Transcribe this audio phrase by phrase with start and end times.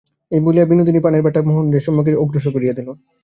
[0.31, 2.87] এই বলিয়া বিনোদিনী পানের বাটা মহেন্দ্রের সম্মুখে অগ্রসর করিয়া দিল।